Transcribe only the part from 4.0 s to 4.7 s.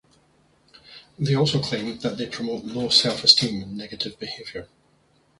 behavior.